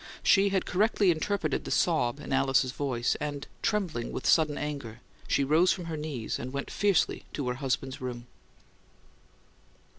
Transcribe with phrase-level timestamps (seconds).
[0.23, 5.43] She had correctly interpreted the sob in Alice's voice, and, trembling with sudden anger, she
[5.43, 8.25] rose from her knees, and went fiercely to her husband's room.